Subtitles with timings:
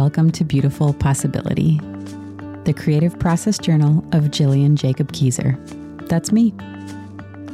[0.00, 1.78] Welcome to Beautiful Possibility,
[2.64, 5.58] the creative process journal of Gillian Jakob Kieser.
[6.08, 6.54] That's me.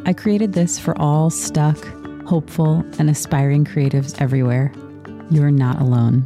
[0.07, 1.77] I created this for all stuck,
[2.24, 4.73] hopeful, and aspiring creatives everywhere.
[5.29, 6.23] You are not alone.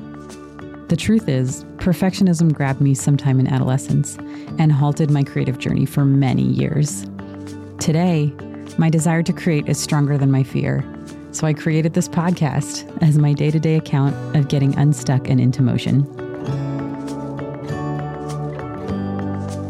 [0.90, 4.18] The truth is, perfectionism grabbed me sometime in adolescence
[4.58, 7.06] and halted my creative journey for many years.
[7.78, 8.30] Today,
[8.76, 10.84] my desire to create is stronger than my fear
[11.32, 15.40] so I created this podcast as my day to day account of getting unstuck and
[15.40, 16.06] into motion.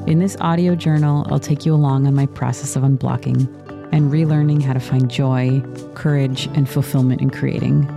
[0.07, 3.49] In this audio journal, I'll take you along on my process of unblocking
[3.93, 5.61] and relearning how to find joy,
[5.95, 7.89] courage, and fulfillment in creating.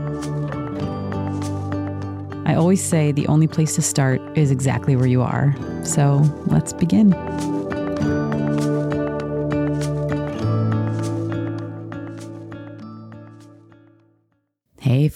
[2.45, 5.55] I always say the only place to start is exactly where you are.
[5.84, 6.17] So
[6.48, 7.14] let's begin.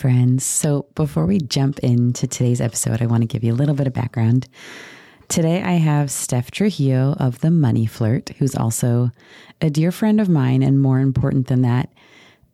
[0.08, 0.45] Friends.
[0.45, 3.88] So, before we jump into today's episode, I want to give you a little bit
[3.88, 4.47] of background.
[5.27, 9.11] Today, I have Steph Trujillo of The Money Flirt, who's also
[9.59, 11.91] a dear friend of mine, and more important than that,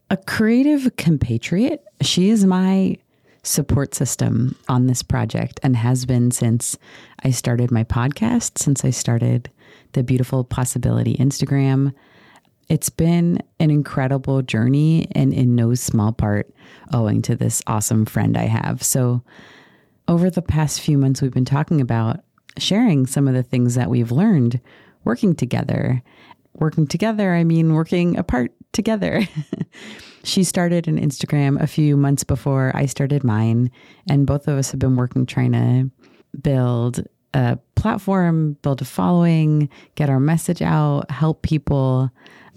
[0.09, 1.83] a creative compatriot.
[2.01, 2.97] She is my
[3.43, 6.75] support system on this project and has been since
[7.23, 9.51] I started my podcast, since I started
[9.91, 11.93] the Beautiful Possibility Instagram.
[12.69, 16.53] It's been an incredible journey and in no small part
[16.93, 18.83] owing to this awesome friend I have.
[18.83, 19.23] So,
[20.07, 22.19] over the past few months, we've been talking about
[22.57, 24.59] sharing some of the things that we've learned
[25.03, 26.03] working together.
[26.55, 29.27] Working together, I mean working apart together.
[30.23, 33.71] she started an Instagram a few months before I started mine,
[34.09, 35.89] and both of us have been working trying to
[36.39, 42.11] build a platform, build a following, get our message out, help people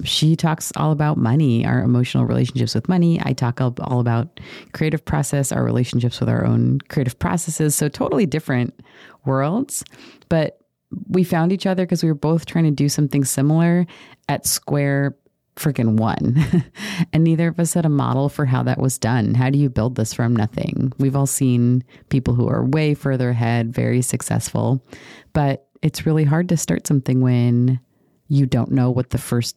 [0.04, 3.18] she talks all about money, our emotional relationships with money.
[3.24, 4.40] I talk all about
[4.72, 7.74] creative process, our relationships with our own creative processes.
[7.74, 8.78] So, totally different
[9.24, 9.84] worlds.
[10.28, 10.60] But
[11.08, 13.86] we found each other because we were both trying to do something similar
[14.28, 15.16] at square
[15.56, 16.44] freaking one.
[17.12, 19.34] and neither of us had a model for how that was done.
[19.34, 20.92] How do you build this from nothing?
[20.98, 24.84] We've all seen people who are way further ahead, very successful,
[25.32, 27.80] but it's really hard to start something when
[28.28, 29.56] you don't know what the first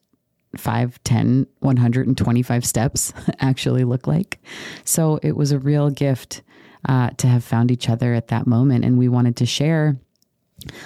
[0.58, 4.40] 5, 10, 125 steps actually look like.
[4.84, 6.42] So it was a real gift
[6.88, 8.86] uh, to have found each other at that moment.
[8.86, 9.98] And we wanted to share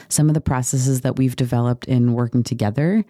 [0.10, 3.04] some of the processes that we've developed in working together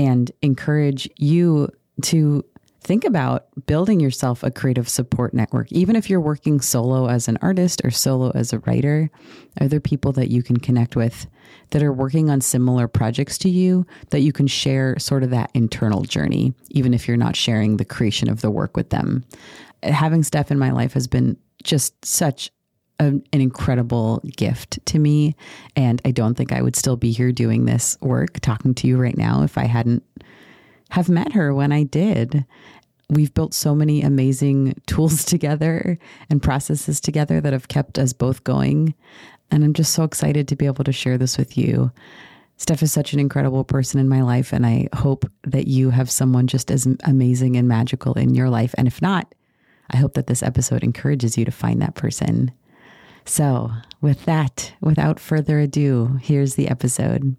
[0.00, 1.68] and encourage you
[2.00, 2.42] to
[2.80, 5.70] think about building yourself a creative support network.
[5.70, 9.10] Even if you're working solo as an artist or solo as a writer,
[9.60, 11.26] are there people that you can connect with
[11.70, 15.50] that are working on similar projects to you that you can share sort of that
[15.52, 19.22] internal journey, even if you're not sharing the creation of the work with them?
[19.82, 22.50] Having Steph in my life has been just such
[23.06, 25.34] an incredible gift to me.
[25.74, 28.98] And I don't think I would still be here doing this work, talking to you
[28.98, 30.04] right now, if I hadn't
[30.90, 32.44] have met her when I did.
[33.08, 38.44] We've built so many amazing tools together and processes together that have kept us both
[38.44, 38.94] going.
[39.50, 41.90] And I'm just so excited to be able to share this with you.
[42.56, 46.10] Steph is such an incredible person in my life, and I hope that you have
[46.10, 48.74] someone just as amazing and magical in your life.
[48.76, 49.34] And if not,
[49.90, 52.52] I hope that this episode encourages you to find that person.
[53.24, 53.70] So,
[54.00, 57.36] with that, without further ado, here's the episode.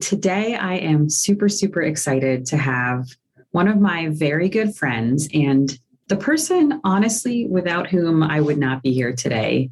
[0.00, 3.08] Today, I am super, super excited to have
[3.50, 5.78] one of my very good friends and
[6.08, 9.70] the person, honestly, without whom I would not be here today.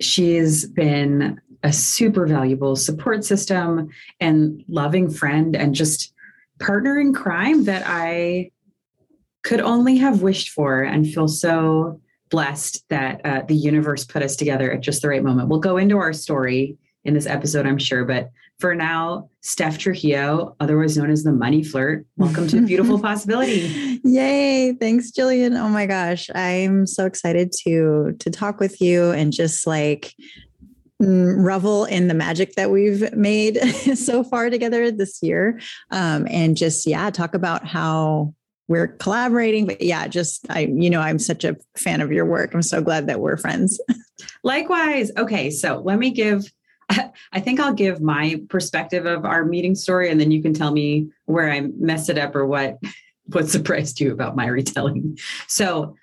[0.00, 3.88] She's been a super valuable support system
[4.18, 6.12] and loving friend and just
[6.58, 8.50] partner in crime that I
[9.42, 14.36] could only have wished for and feel so blessed that uh, the universe put us
[14.36, 15.48] together at just the right moment.
[15.48, 18.30] We'll go into our story in this episode, I'm sure, but
[18.60, 22.06] for now, Steph Trujillo, otherwise known as the Money Flirt.
[22.18, 24.00] Welcome to Beautiful Possibility.
[24.04, 24.74] Yay!
[24.74, 25.54] Thanks, Gillian.
[25.54, 30.14] Oh my gosh, I'm so excited to to talk with you and just like
[31.02, 33.56] mm, revel in the magic that we've made
[33.94, 35.58] so far together this year,
[35.90, 38.34] um, and just yeah, talk about how
[38.70, 39.66] we're collaborating.
[39.66, 42.54] But yeah, just I, you know, I'm such a fan of your work.
[42.54, 43.80] I'm so glad that we're friends.
[44.44, 45.10] Likewise.
[45.16, 46.44] Okay, so let me give
[47.32, 50.70] I think I'll give my perspective of our meeting story, and then you can tell
[50.70, 52.78] me where I messed it up or what
[53.26, 55.18] what surprised you about my retelling.
[55.48, 55.96] So,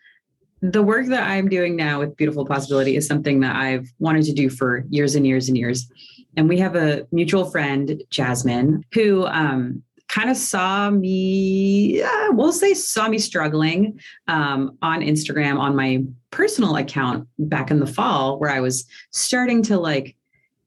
[0.61, 4.33] the work that I'm doing now with Beautiful Possibility is something that I've wanted to
[4.33, 5.89] do for years and years and years.
[6.35, 12.53] And we have a mutual friend, Jasmine, who um, kind of saw me, uh, we'll
[12.53, 18.39] say, saw me struggling um, on Instagram on my personal account back in the fall,
[18.39, 20.15] where I was starting to like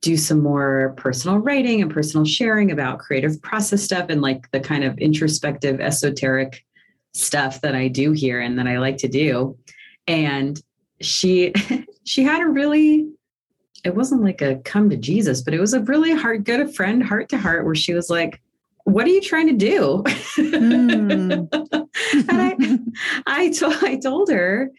[0.02, 4.60] do some more personal writing and personal sharing about creative process stuff and like the
[4.60, 6.64] kind of introspective, esoteric
[7.12, 9.58] stuff that I do here and that I like to do.
[10.06, 10.60] And
[11.00, 11.52] she
[12.04, 13.10] she had a really
[13.84, 17.02] it wasn't like a come to Jesus, but it was a really hard, good friend,
[17.02, 18.40] heart to heart, where she was like,
[18.92, 20.02] what are you trying to do?
[20.36, 21.48] Mm.
[22.28, 22.78] and I,
[23.26, 24.70] I, told, I told her,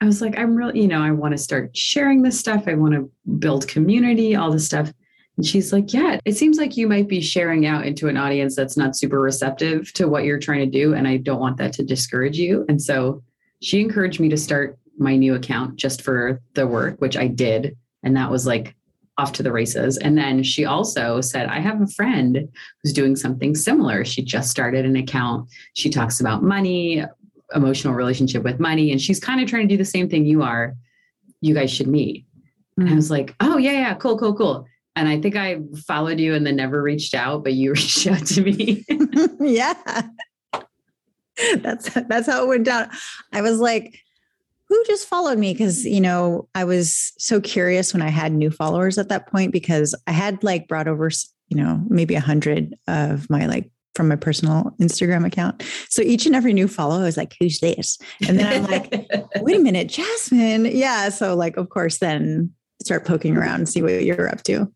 [0.00, 2.64] I was like, I'm really, you know, I want to start sharing this stuff.
[2.66, 4.92] I want to build community, all this stuff.
[5.36, 8.56] And she's like, Yeah, it seems like you might be sharing out into an audience
[8.56, 10.94] that's not super receptive to what you're trying to do.
[10.94, 12.64] And I don't want that to discourage you.
[12.68, 13.22] And so
[13.60, 17.76] she encouraged me to start my new account just for the work, which I did.
[18.02, 18.74] And that was like
[19.18, 19.98] off to the races.
[19.98, 22.48] And then she also said, I have a friend
[22.82, 24.04] who's doing something similar.
[24.04, 25.50] She just started an account.
[25.74, 27.04] She talks about money,
[27.54, 30.42] emotional relationship with money, and she's kind of trying to do the same thing you
[30.42, 30.74] are.
[31.40, 32.24] You guys should meet.
[32.24, 32.82] Mm-hmm.
[32.82, 34.66] And I was like, oh, yeah, yeah, cool, cool, cool.
[34.94, 38.24] And I think I followed you and then never reached out, but you reached out
[38.26, 38.84] to me.
[39.40, 39.74] yeah.
[41.58, 42.90] That's that's how it went down.
[43.32, 44.00] I was like,
[44.68, 45.52] who just followed me?
[45.52, 49.52] Because you know i was so curious when i had new followers at that point
[49.52, 51.10] because i had like brought over
[51.48, 55.62] you know maybe a hundred of my like from my personal instagram account.
[55.88, 57.98] So each and every new follow i was like who's this?
[58.28, 60.66] And then i'm like wait a minute jasmine.
[60.66, 64.72] Yeah so like of course then start poking around and see what you're up to.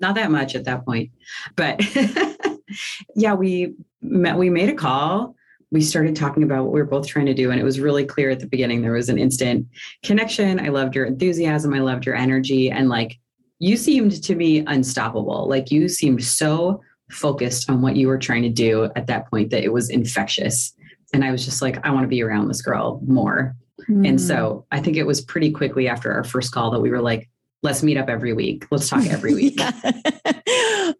[0.00, 1.10] Not that much at that point
[1.54, 1.80] but
[3.14, 5.35] yeah we met we made a call
[5.70, 8.04] we started talking about what we were both trying to do and it was really
[8.04, 9.66] clear at the beginning there was an instant
[10.02, 10.60] connection.
[10.60, 11.74] I loved your enthusiasm.
[11.74, 12.70] I loved your energy.
[12.70, 13.18] And like
[13.58, 15.48] you seemed to be unstoppable.
[15.48, 19.50] Like you seemed so focused on what you were trying to do at that point
[19.50, 20.72] that it was infectious.
[21.12, 23.54] And i was just like i want to be around this girl more.
[23.88, 24.08] Mm.
[24.08, 27.02] and so i think it was pretty quickly after our first call that we were
[27.02, 27.28] like
[27.62, 28.64] let's meet up every week.
[28.70, 29.60] Let's talk every week.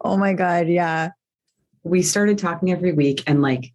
[0.01, 1.11] Oh my god yeah.
[1.83, 3.73] We started talking every week and like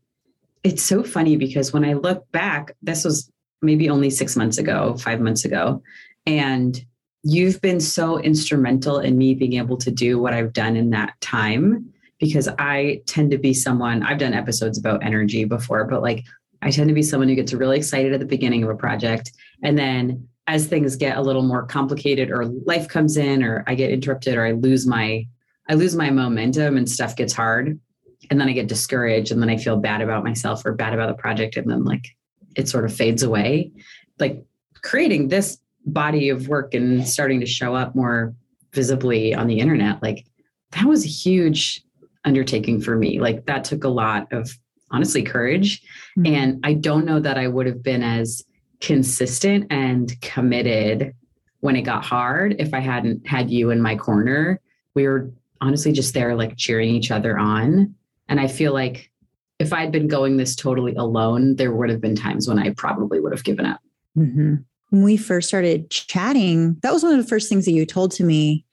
[0.64, 3.30] it's so funny because when I look back, this was
[3.60, 5.82] maybe only six months ago, five months ago,
[6.26, 6.84] and
[7.22, 11.20] you've been so instrumental in me being able to do what I've done in that
[11.20, 16.24] time because I tend to be someone, I've done episodes about energy before, but like
[16.62, 19.32] I tend to be someone who gets really excited at the beginning of a project.
[19.62, 23.74] And then as things get a little more complicated or life comes in or I
[23.74, 25.26] get interrupted or I lose my
[25.68, 27.78] I lose my momentum and stuff gets hard,
[28.30, 31.08] and then I get discouraged and then I feel bad about myself or bad about
[31.08, 32.06] the project and then like
[32.56, 33.72] it sort of fades away.
[34.18, 34.44] Like
[34.82, 38.34] creating this body of work and starting to show up more
[38.72, 40.24] visibly on the internet, like
[40.72, 41.82] that was a huge
[42.24, 43.20] undertaking for me.
[43.20, 44.56] Like that took a lot of
[44.90, 45.82] honestly courage.
[46.18, 46.34] Mm-hmm.
[46.34, 48.44] And I don't know that I would have been as
[48.80, 51.14] consistent and committed
[51.60, 54.60] when it got hard if I hadn't had you in my corner.
[54.94, 55.30] We were
[55.60, 57.94] honestly just there like cheering each other on
[58.32, 59.10] and I feel like
[59.58, 63.20] if I'd been going this totally alone, there would have been times when I probably
[63.20, 63.78] would have given up.
[64.16, 64.54] Mm-hmm.
[64.88, 68.10] When we first started chatting, that was one of the first things that you told
[68.12, 68.64] to me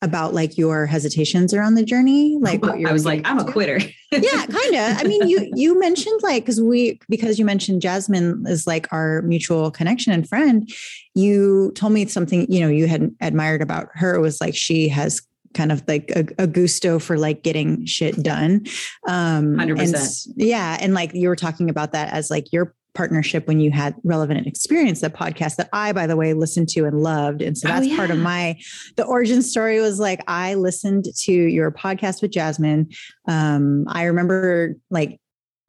[0.00, 3.78] about like your hesitations around the journey like i was like i'm a quitter
[4.10, 8.42] yeah kind of i mean you you mentioned like because we because you mentioned jasmine
[8.46, 10.72] is like our mutual connection and friend
[11.14, 15.20] you told me something you know you had admired about her was like she has
[15.54, 18.64] kind of like a, a, gusto for like getting shit done.
[19.08, 20.26] Um, 100%.
[20.26, 20.78] And, yeah.
[20.80, 24.46] And like you were talking about that as like your partnership when you had relevant
[24.46, 27.72] experience that podcast that i by the way listened to and loved and so oh,
[27.72, 27.96] that's oh, yeah.
[27.96, 28.58] part of my
[28.96, 32.88] the origin story was like i listened to your podcast with jasmine
[33.28, 35.20] um i remember like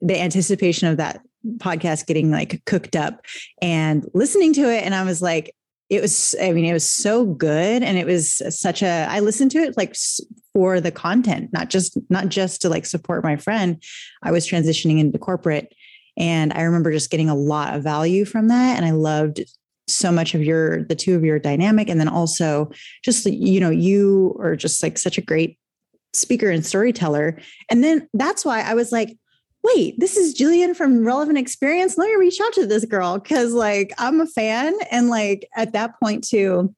[0.02, 1.22] the anticipation of that
[1.58, 3.24] podcast getting like cooked up
[3.62, 5.54] and listening to it and i was like
[5.92, 9.52] it was i mean it was so good and it was such a i listened
[9.52, 9.94] to it like
[10.54, 13.84] for the content not just not just to like support my friend.
[14.24, 15.74] I was transitioning into corporate
[16.18, 19.42] and i remember just getting a lot of value from that and i loved
[19.88, 22.72] so much of your the two of your dynamic and then also
[23.04, 25.58] just you know you are just like such a great
[26.14, 27.40] speaker and storyteller.
[27.70, 29.18] And then that's why i was like
[29.64, 31.98] wait, this is Gillian from Relevant Experience.
[31.98, 34.74] Let me reach out to this girl because, like, I'm a fan.
[34.90, 36.74] And, like, at that point, too,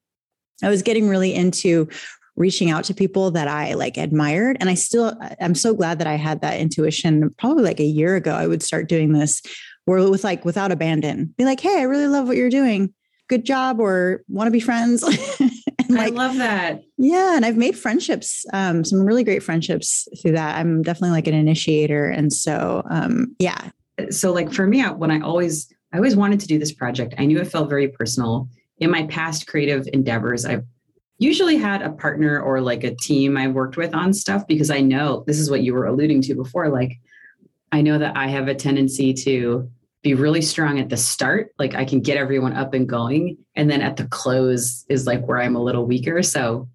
[0.61, 1.89] I was getting really into
[2.35, 4.57] reaching out to people that I like admired.
[4.59, 8.15] And I still, I'm so glad that I had that intuition probably like a year
[8.15, 8.33] ago.
[8.33, 9.41] I would start doing this
[9.85, 12.93] where with like without abandon, be like, hey, I really love what you're doing.
[13.29, 15.03] Good job, or want to be friends.
[15.89, 16.83] like, I love that.
[16.97, 17.35] Yeah.
[17.35, 20.57] And I've made friendships, um, some really great friendships through that.
[20.57, 22.09] I'm definitely like an initiator.
[22.09, 23.69] And so, um, yeah.
[24.09, 27.25] So like for me, when I always, I always wanted to do this project, I
[27.25, 28.49] knew it felt very personal.
[28.79, 30.65] In my past creative endeavors, I've
[31.19, 34.81] usually had a partner or like a team I've worked with on stuff because I
[34.81, 36.69] know this is what you were alluding to before.
[36.69, 36.99] Like,
[37.71, 39.69] I know that I have a tendency to
[40.03, 41.53] be really strong at the start.
[41.57, 43.37] Like, I can get everyone up and going.
[43.55, 46.21] And then at the close is like where I'm a little weaker.
[46.21, 46.67] So,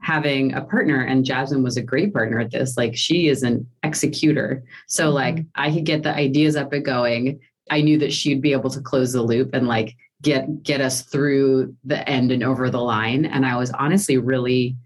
[0.00, 3.66] having a partner, and Jasmine was a great partner at this, like, she is an
[3.82, 4.62] executor.
[4.86, 5.14] So, mm-hmm.
[5.14, 7.40] like, I could get the ideas up and going.
[7.70, 11.02] I knew that she'd be able to close the loop and like get get us
[11.02, 14.76] through the end and over the line and i was honestly really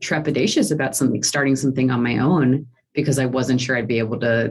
[0.00, 4.18] trepidatious about something starting something on my own because i wasn't sure i'd be able
[4.18, 4.50] to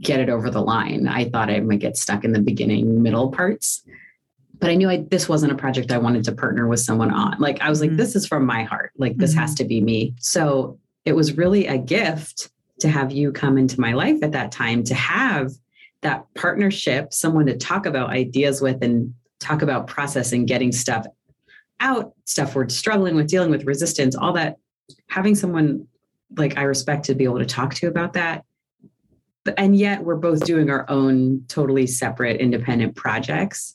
[0.00, 3.30] get it over the line i thought i might get stuck in the beginning middle
[3.30, 3.82] parts
[4.58, 7.38] but i knew I, this wasn't a project i wanted to partner with someone on
[7.38, 7.96] like i was like mm-hmm.
[7.96, 9.40] this is from my heart like this mm-hmm.
[9.40, 12.50] has to be me so it was really a gift
[12.80, 15.52] to have you come into my life at that time to have
[16.02, 21.06] that partnership someone to talk about ideas with and talk about processing, getting stuff
[21.80, 24.56] out, stuff we're struggling with, dealing with resistance, all that.
[25.08, 25.88] Having someone
[26.36, 28.44] like I respect to be able to talk to about that.
[29.56, 33.74] And yet we're both doing our own totally separate independent projects.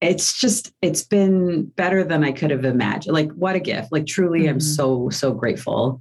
[0.00, 3.14] It's just, it's been better than I could have imagined.
[3.14, 3.90] Like, what a gift.
[3.90, 4.50] Like, truly, mm-hmm.
[4.50, 6.00] I'm so, so grateful.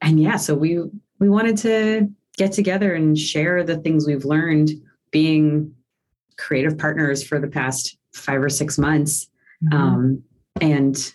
[0.00, 0.80] And yeah, so we,
[1.18, 4.70] we wanted to get together and share the things we've learned
[5.10, 5.74] being
[6.36, 9.28] creative partners for the past five or six months.
[9.64, 9.76] Mm-hmm.
[9.76, 10.22] Um,
[10.60, 11.14] and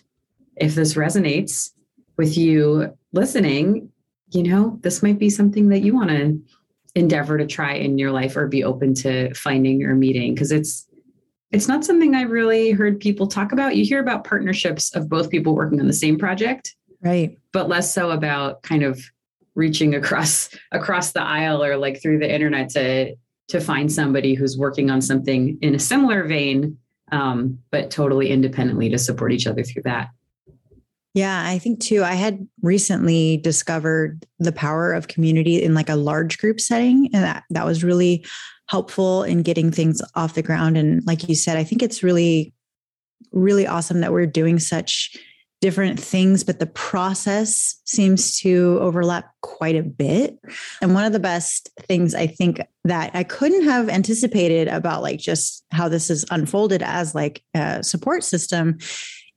[0.56, 1.70] if this resonates
[2.16, 3.90] with you listening,
[4.30, 6.38] you know, this might be something that you want to
[6.94, 10.86] endeavor to try in your life or be open to finding or meeting because it's
[11.52, 13.74] it's not something I really heard people talk about.
[13.74, 16.76] You hear about partnerships of both people working on the same project.
[17.02, 17.36] Right.
[17.52, 19.02] But less so about kind of
[19.54, 23.16] reaching across across the aisle or like through the internet to
[23.48, 26.78] to find somebody who's working on something in a similar vein
[27.12, 30.10] um, but totally independently to support each other through that.
[31.14, 32.04] Yeah, I think too.
[32.04, 37.24] I had recently discovered the power of community in like a large group setting, and
[37.24, 38.24] that that was really
[38.68, 40.76] helpful in getting things off the ground.
[40.76, 42.54] And like you said, I think it's really,
[43.32, 45.16] really awesome that we're doing such
[45.60, 50.38] different things, but the process seems to overlap quite a bit.
[50.80, 55.18] And one of the best things I think that I couldn't have anticipated about like
[55.18, 58.78] just how this is unfolded as like a support system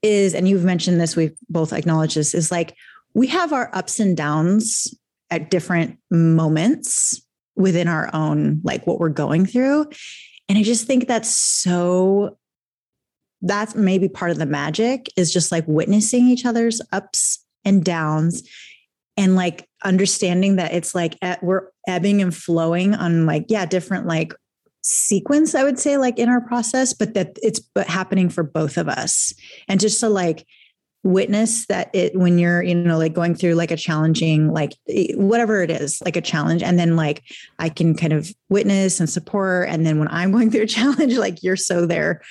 [0.03, 2.75] is, and you've mentioned this, we've both acknowledged this, is like
[3.13, 4.93] we have our ups and downs
[5.31, 7.21] at different moments
[7.55, 9.87] within our own, like what we're going through.
[10.49, 12.37] And I just think that's so
[13.41, 18.47] that's maybe part of the magic is just like witnessing each other's ups and downs
[19.17, 24.33] and like understanding that it's like we're ebbing and flowing on like yeah different like
[24.83, 28.87] sequence i would say like in our process but that it's happening for both of
[28.89, 29.33] us.
[29.67, 30.45] And just to like
[31.03, 34.71] witness that it when you're you know like going through like a challenging like
[35.15, 37.21] whatever it is like a challenge and then like
[37.59, 41.17] i can kind of witness and support and then when i'm going through a challenge
[41.17, 42.21] like you're so there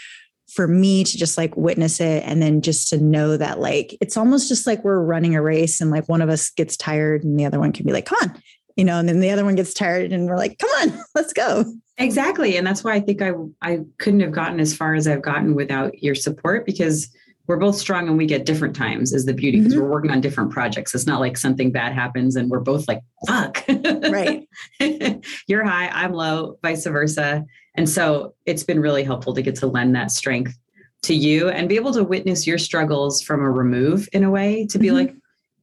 [0.54, 4.16] for me to just like witness it and then just to know that like it's
[4.16, 7.38] almost just like we're running a race and like one of us gets tired and
[7.38, 8.42] the other one can be like come on
[8.76, 11.33] you know and then the other one gets tired and we're like come on let's
[11.33, 11.64] go.
[11.99, 15.23] Exactly and that's why i think i i couldn't have gotten as far as i've
[15.23, 17.09] gotten without your support because
[17.47, 19.83] we're both strong and we get different times is the beauty because mm-hmm.
[19.83, 20.95] we're working on different projects.
[20.95, 23.64] It's not like something bad happens and we're both like fuck.
[23.69, 24.49] Right.
[25.49, 27.45] You're high i'm low vice versa.
[27.75, 30.57] And so it's been really helpful to get to lend that strength
[31.02, 34.67] to you and be able to witness your struggles from a remove in a way
[34.67, 34.97] to be mm-hmm.
[34.97, 35.14] like,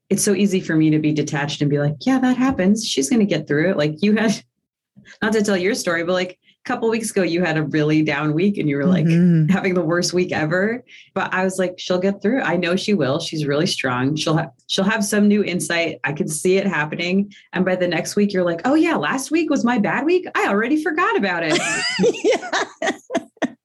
[0.10, 2.86] it's so easy for me to be detached and be like, yeah, that happens.
[2.86, 3.78] She's going to get through it.
[3.78, 4.44] Like you had,
[5.22, 8.02] not to tell your story, but like a couple weeks ago you had a really
[8.04, 9.48] down week and you were like mm-hmm.
[9.48, 10.84] having the worst week ever.
[11.14, 12.42] But i was like she'll get through.
[12.42, 13.20] I know she will.
[13.20, 14.16] She's really strong.
[14.16, 16.00] She'll have she'll have some new insight.
[16.04, 17.32] I can see it happening.
[17.54, 20.26] And by the next week you're like oh yeah last week was my bad week.
[20.36, 21.60] I already forgot about it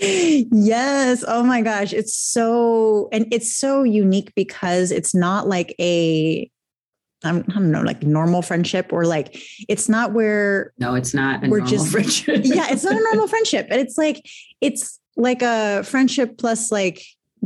[0.00, 6.50] yes oh my gosh it's so and it's so unique because it's not like a
[7.22, 9.38] I don't know, like normal friendship or like
[9.68, 12.40] it's not where no, it's not we're just friendship.
[12.44, 13.66] yeah, it's not a normal friendship.
[13.70, 14.24] And it's like
[14.60, 17.02] it's like a friendship plus like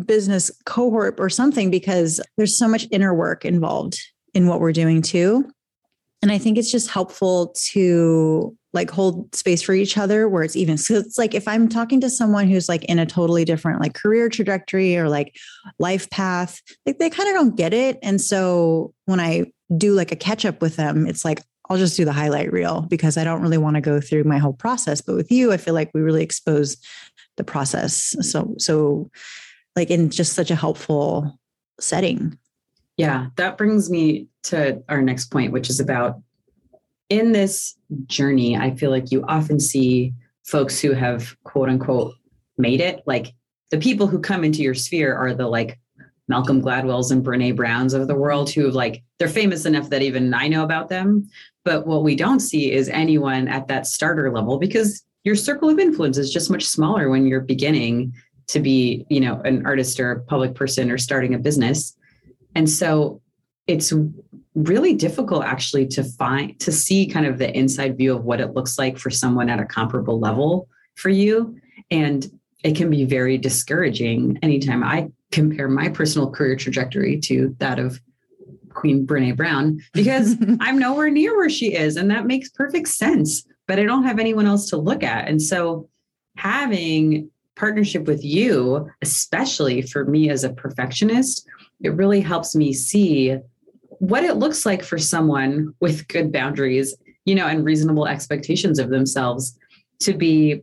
[0.06, 3.98] business cohort or something because there's so much inner work involved
[4.32, 5.50] in what we're doing too.
[6.22, 10.56] And I think it's just helpful to like hold space for each other where it's
[10.56, 13.80] even so it's like if i'm talking to someone who's like in a totally different
[13.80, 15.36] like career trajectory or like
[15.78, 17.98] life path like they kind of don't get it.
[18.02, 21.40] And so when i do like a catch up with them it's like
[21.70, 24.38] i'll just do the highlight reel because i don't really want to go through my
[24.38, 25.00] whole process.
[25.00, 26.76] But with you i feel like we really expose
[27.36, 28.14] the process.
[28.20, 29.10] So so
[29.76, 31.38] like in just such a helpful
[31.80, 32.38] setting.
[32.96, 36.20] Yeah that brings me to our next point which is about
[37.08, 40.12] in this journey, I feel like you often see
[40.44, 42.14] folks who have quote unquote
[42.58, 43.02] made it.
[43.06, 43.34] Like
[43.70, 45.78] the people who come into your sphere are the like
[46.28, 50.02] Malcolm Gladwell's and Brene Brown's of the world who have like they're famous enough that
[50.02, 51.28] even I know about them.
[51.64, 55.78] But what we don't see is anyone at that starter level because your circle of
[55.78, 58.12] influence is just much smaller when you're beginning
[58.48, 61.96] to be, you know, an artist or a public person or starting a business.
[62.54, 63.22] And so
[63.66, 63.92] it's
[64.54, 68.54] really difficult actually to find to see kind of the inside view of what it
[68.54, 71.56] looks like for someone at a comparable level for you.
[71.90, 72.30] And
[72.64, 78.00] it can be very discouraging anytime i compare my personal career trajectory to that of
[78.70, 83.46] queen brene brown because i'm nowhere near where she is and that makes perfect sense
[83.68, 85.28] but i don't have anyone else to look at.
[85.28, 85.88] And so
[86.36, 91.46] having partnership with you especially for me as a perfectionist
[91.82, 93.36] it really helps me see
[94.08, 96.94] what it looks like for someone with good boundaries,
[97.24, 99.58] you know, and reasonable expectations of themselves
[100.00, 100.62] to be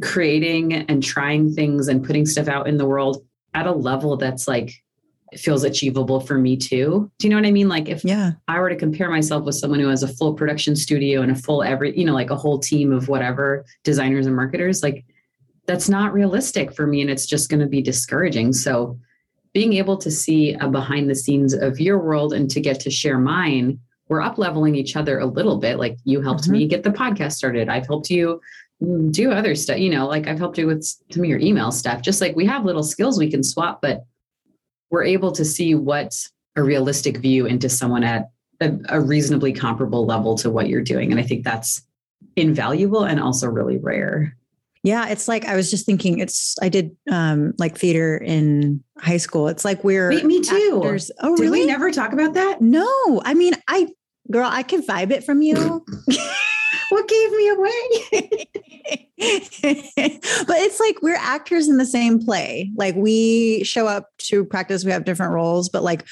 [0.00, 3.22] creating and trying things and putting stuff out in the world
[3.54, 4.72] at a level that's like
[5.36, 7.10] feels achievable for me too.
[7.18, 7.68] Do you know what I mean?
[7.68, 8.32] Like if yeah.
[8.46, 11.34] I were to compare myself with someone who has a full production studio and a
[11.34, 15.04] full every, you know, like a whole team of whatever designers and marketers, like
[15.66, 18.54] that's not realistic for me and it's just going to be discouraging.
[18.54, 18.98] So
[19.52, 22.90] being able to see a behind the scenes of your world and to get to
[22.90, 23.78] share mine,
[24.08, 25.78] we're up leveling each other a little bit.
[25.78, 26.52] Like you helped mm-hmm.
[26.52, 27.68] me get the podcast started.
[27.68, 28.40] I've helped you
[29.10, 32.00] do other stuff, you know, like I've helped you with some of your email stuff.
[32.00, 34.04] Just like we have little skills we can swap, but
[34.90, 40.06] we're able to see what's a realistic view into someone at a, a reasonably comparable
[40.06, 41.10] level to what you're doing.
[41.10, 41.82] And I think that's
[42.36, 44.36] invaluable and also really rare.
[44.88, 46.18] Yeah, it's like I was just thinking.
[46.18, 49.48] It's I did um like theater in high school.
[49.48, 50.80] It's like we're Wait, me too.
[50.82, 51.10] Actors.
[51.20, 51.60] Oh, did really?
[51.60, 52.62] we never talk about that?
[52.62, 53.88] No, I mean, I
[54.30, 55.54] girl, I can vibe it from you.
[56.88, 58.48] what gave me away?
[59.18, 62.70] but it's like we're actors in the same play.
[62.74, 66.06] Like we show up to practice, we have different roles, but like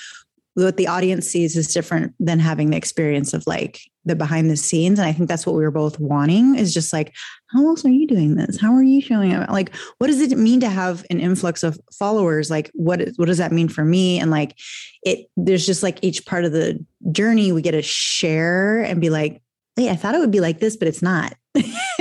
[0.64, 4.56] what the audience sees is different than having the experience of like the behind the
[4.56, 4.98] scenes.
[4.98, 7.14] And i think that's what we were both wanting is just like
[7.48, 8.60] how else are you doing this?
[8.60, 9.50] How are you showing up?
[9.50, 12.50] Like what does it mean to have an influx of followers?
[12.50, 14.18] Like what what does that mean for me?
[14.18, 14.56] And like
[15.02, 19.10] it there's just like each part of the journey we get to share and be
[19.10, 19.42] like
[19.76, 21.34] hey i thought it would be like this but it's not.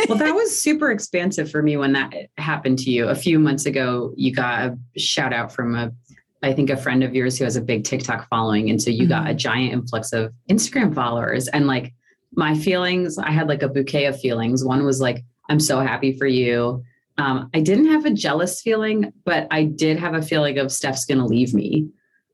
[0.07, 3.09] Well that was super expansive for me when that happened to you.
[3.09, 5.91] A few months ago you got a shout out from a
[6.43, 8.69] I think a friend of yours who has a big TikTok following.
[8.69, 9.09] And so you mm-hmm.
[9.09, 9.37] got a mm-hmm.
[9.37, 11.47] giant influx of Instagram followers.
[11.47, 11.93] And like
[12.33, 14.63] my feelings, I had like a bouquet of feelings.
[14.63, 16.83] One was like, I'm so happy for you.
[17.17, 21.05] Um, I didn't have a jealous feeling, but I did have a feeling of Steph's
[21.05, 21.87] going to leave me.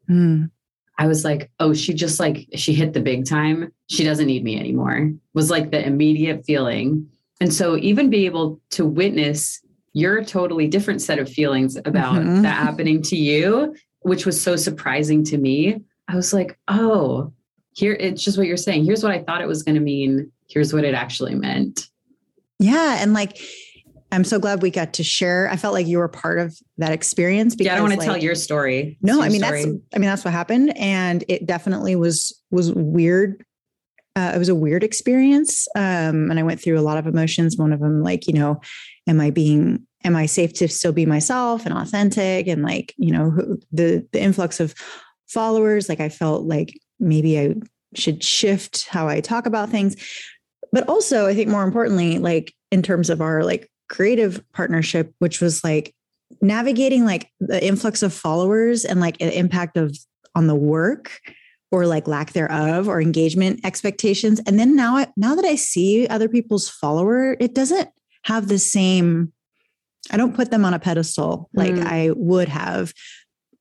[0.09, 0.49] Mm.
[0.97, 3.71] I was like, oh, she just like, she hit the big time.
[3.89, 7.07] She doesn't need me anymore, was like the immediate feeling.
[7.39, 9.61] And so even be able to witness
[9.93, 12.43] your totally different set of feelings about mm-hmm.
[12.43, 15.81] that happening to you which was so surprising to me.
[16.07, 17.33] I was like, oh,
[17.73, 18.85] here, it's just what you're saying.
[18.85, 20.31] Here's what I thought it was going to mean.
[20.49, 21.87] Here's what it actually meant.
[22.59, 22.97] Yeah.
[22.99, 23.39] And like,
[24.11, 25.49] I'm so glad we got to share.
[25.49, 27.55] I felt like you were part of that experience.
[27.55, 28.97] Because, yeah, I don't want to like, tell your story.
[29.01, 29.63] No, your I mean story.
[29.63, 29.77] that's.
[29.95, 33.45] I mean that's what happened, and it definitely was was weird.
[34.17, 37.55] Uh, it was a weird experience, um, and I went through a lot of emotions.
[37.55, 38.59] One of them, like you know,
[39.07, 42.47] am I being am I safe to still be myself and authentic?
[42.47, 44.73] And like, you know, the the influx of
[45.27, 47.55] followers, like I felt like maybe I
[47.95, 49.95] should shift how I talk about things.
[50.71, 55.41] But also, I think more importantly, like in terms of our like creative partnership, which
[55.41, 55.93] was like
[56.41, 59.97] navigating like the influx of followers and like an impact of
[60.35, 61.19] on the work
[61.71, 66.07] or like lack thereof or engagement expectations and then now I, now that i see
[66.07, 67.89] other people's follower it doesn't
[68.23, 69.33] have the same
[70.09, 71.85] I don't put them on a pedestal like mm.
[71.85, 72.93] I would have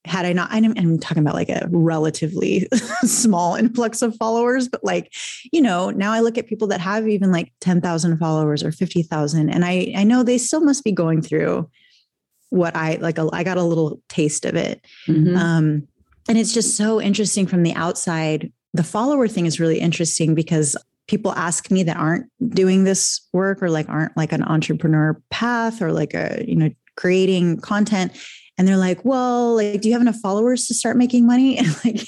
[0.06, 0.48] had I not.
[0.50, 2.66] I'm, I'm talking about like a relatively
[3.02, 5.12] small influx of followers, but like,
[5.52, 9.50] you know, now I look at people that have even like 10,000 followers or 50,000,
[9.50, 11.68] and I, I know they still must be going through
[12.48, 13.18] what I like.
[13.18, 14.84] A, I got a little taste of it.
[15.06, 15.36] Mm-hmm.
[15.36, 15.88] Um,
[16.28, 18.52] and it's just so interesting from the outside.
[18.72, 20.76] The follower thing is really interesting because
[21.10, 25.82] people ask me that aren't doing this work or like aren't like an entrepreneur path
[25.82, 28.12] or like a, you know, creating content.
[28.56, 31.58] And they're like, well, like, do you have enough followers to start making money?
[31.64, 32.06] And like,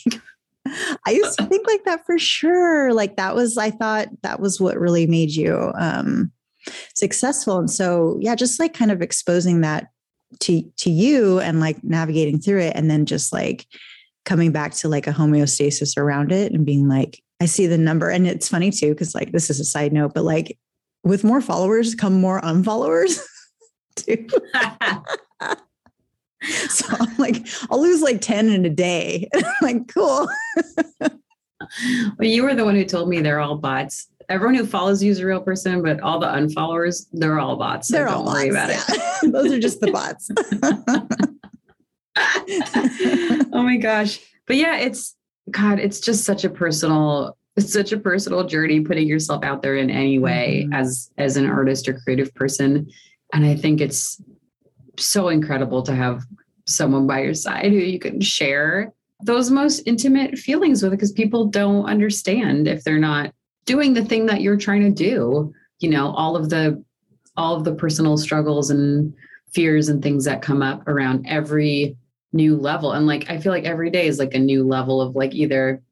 [1.05, 2.95] I used to think like that for sure.
[2.95, 6.31] Like that was, I thought that was what really made you um,
[6.95, 7.59] successful.
[7.59, 9.89] And so, yeah, just like kind of exposing that
[10.41, 13.67] to to you and like navigating through it, and then just like
[14.25, 18.09] coming back to like a homeostasis around it and being like, I see the number.
[18.09, 20.57] And it's funny too, because like this is a side note, but like
[21.03, 23.19] with more followers come more unfollowers
[23.97, 24.29] too.
[26.69, 29.29] so I'm like, I'll lose like 10 in a day.
[29.61, 30.29] Like, cool.
[31.01, 31.11] well,
[32.21, 34.07] you were the one who told me they're all bots.
[34.29, 37.89] Everyone who follows you is a real person, but all the unfollowers, they're all bots.
[37.89, 39.31] So They're don't all worry bots, about yeah.
[39.31, 40.31] Those are just the bots.
[43.53, 44.21] oh my gosh.
[44.47, 45.17] But yeah, it's
[45.53, 49.77] God, it's just such a personal, it's such a personal journey putting yourself out there
[49.77, 50.75] in any way Mhm.
[50.75, 52.87] as as an artist or creative person.
[53.33, 54.21] And I think it's
[54.99, 56.23] so incredible to have
[56.67, 58.93] someone by your side who you can share
[59.25, 63.33] those most intimate feelings with because people don't understand if they're not
[63.67, 66.83] doing the thing that you're trying to do you know all of the
[67.37, 69.13] all of the personal struggles and
[69.55, 71.97] fears and things that come up around every
[72.33, 72.93] new level.
[72.93, 75.83] And like i feel like every day is like a new level of like either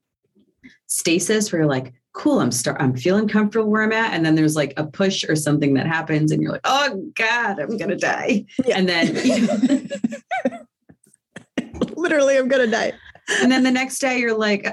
[0.86, 4.12] stasis where you're like cool i'm start i'm feeling comfortable where i'm at.
[4.14, 7.58] And then there's like a push or something that happens and you're like oh god
[7.60, 8.44] i'm gonna die.
[8.64, 8.78] Yeah.
[8.78, 9.46] and then you
[10.50, 10.66] know,
[11.96, 12.92] Literally, I'm gonna die.
[13.42, 14.66] and then the next day you're like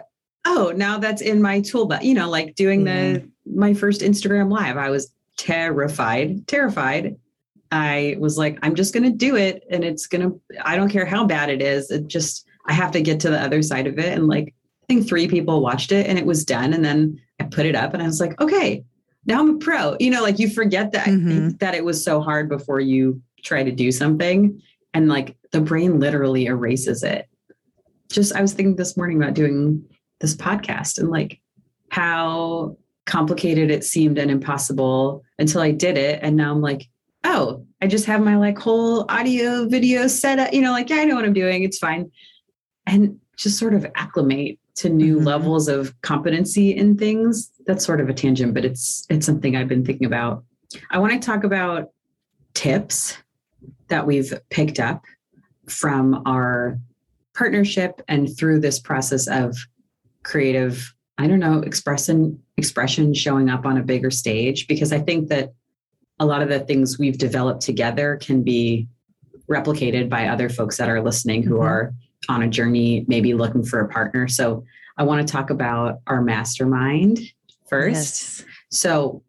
[0.45, 4.49] oh now that's in my tool but you know like doing the my first instagram
[4.51, 4.77] live.
[4.77, 7.17] I was terrified terrified
[7.71, 10.31] i was like i'm just gonna do it and it's gonna
[10.63, 13.39] i don't care how bad it is it just i have to get to the
[13.41, 14.53] other side of it and like
[14.83, 17.75] i think three people watched it and it was done and then i put it
[17.75, 18.83] up and i was like okay
[19.25, 21.57] now i'm a pro you know like you forget that Mhm.
[21.59, 24.61] that it was so hard before you try to do something
[24.93, 27.27] and like the brain literally erases it
[28.09, 29.83] just I was thinking this morning about doing
[30.21, 31.41] this podcast and like
[31.89, 36.19] how complicated it seemed and impossible until I did it.
[36.21, 36.87] And now I'm like,
[37.27, 40.97] oh, I just have my like whole audio video set up, you know, like, yeah,
[40.97, 41.63] I know what I'm doing.
[41.63, 42.09] It's fine.
[42.85, 45.25] And just sort of acclimate to new Mhm.
[45.25, 47.51] levels of competency in things.
[47.65, 50.43] That's sort of a tangent, but it's it's something I've been thinking about.
[50.89, 51.89] I want to talk about
[52.53, 53.17] tips
[53.89, 55.03] that we've picked up
[55.67, 56.79] from our
[57.35, 59.55] partnership and through this process of
[60.23, 65.29] creative i don't know expression expression showing up on a bigger stage because i think
[65.29, 65.53] that
[66.19, 68.87] a lot of the things we've developed together can be
[69.49, 71.63] replicated by other folks that are listening who Mhm.
[71.63, 71.93] are
[72.29, 74.63] on a journey maybe looking for a partner so
[74.97, 77.19] i want to talk about our mastermind
[77.69, 78.45] first Yes.
[78.69, 79.21] so,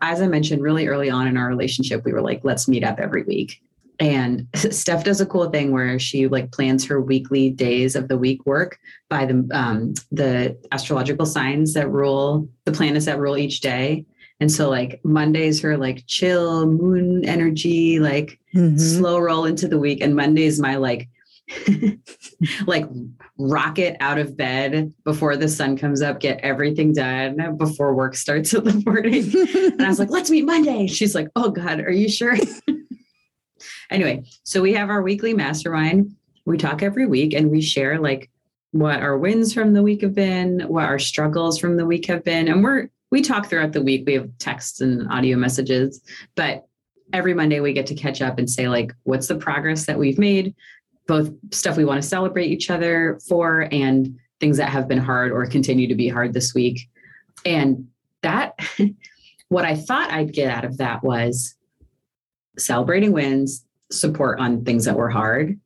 [0.00, 2.98] as I mentioned really early on in our relationship, we were like, let's meet up
[2.98, 3.60] every week.
[4.00, 8.16] And Steph does a cool thing where she like plans her weekly days of the
[8.16, 8.78] week work
[9.10, 14.06] by the um, the astrological signs that rule the planets that rule each day.
[14.40, 18.78] And so like Monday's her like chill moon energy, like Mhm.
[18.80, 20.00] slow roll into the week.
[20.02, 21.08] And Monday's my like
[22.66, 22.86] like
[23.38, 28.52] rocket out of bed before the sun comes up, get everything done before work starts
[28.52, 29.30] in the morning.
[29.72, 30.86] And I was like, let's meet Monday.
[30.86, 32.36] She's like, oh God, are you sure?
[33.90, 36.14] anyway, so we have our weekly mastermind.
[36.44, 38.30] We talk every week and we share like
[38.72, 42.24] what our wins from the week have been, what our struggles from the week have
[42.24, 42.48] been.
[42.48, 44.04] And we're we talk throughout the week.
[44.06, 46.02] We have texts and audio messages,
[46.34, 46.66] but
[47.14, 50.18] every Monday we get to catch up and say like what's the progress that we've
[50.18, 50.54] made,
[51.06, 55.32] both stuff we want to celebrate each other for and things that have been hard
[55.32, 56.90] or continue to be hard this week.
[57.46, 57.88] And
[58.20, 58.58] that
[59.48, 61.54] what I thought I'd get out of that was
[62.58, 65.58] celebrating wins, support on things that were hard.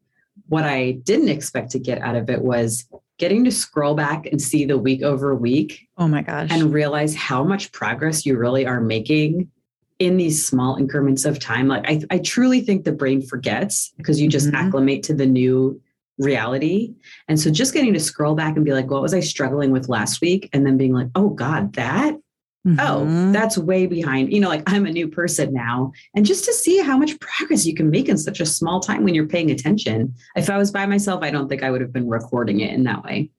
[0.47, 2.89] What I didn't expect to get out of it was
[3.21, 6.49] getting to scroll back and see the week over week Oh my gosh.
[6.51, 9.51] and realize how much progress you really are making
[9.99, 11.69] in these small increments of time.
[11.69, 14.55] Like I, I truly think the brain forgets because you just Mhm.
[14.55, 15.79] acclimate to the new
[16.19, 16.95] reality.
[17.29, 19.89] And so just getting to scroll back and be like, what was I struggling with
[19.91, 20.49] last week?
[20.55, 22.17] And then being like, oh God, that
[22.67, 23.33] oh, Mhm.
[23.33, 24.33] that's way behind.
[24.33, 25.93] You know, like I'm a new person now.
[26.15, 29.05] And just to see how much progress you can make in such a small time
[29.05, 30.15] when you're paying attention.
[30.37, 32.85] If I was by myself, I don't think I would have been recording it in
[32.85, 33.31] that way.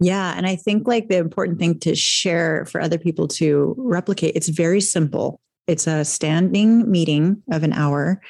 [0.00, 0.34] Yeah.
[0.36, 4.48] And I think like the important thing to share for other people to replicate, it's
[4.48, 5.40] very simple.
[5.66, 8.20] It's a standing meeting of an hour.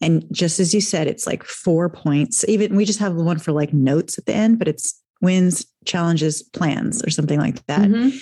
[0.00, 2.44] And just as you said, it's like four points.
[2.46, 6.42] Even we just have one for like notes at the end, but it's wins, challenges,
[6.42, 7.88] plans, or something like that.
[7.88, 8.16] Mhm.